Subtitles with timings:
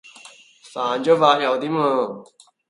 [0.73, 2.27] 犯咗法又點喎